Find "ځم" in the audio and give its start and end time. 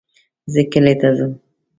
1.17-1.31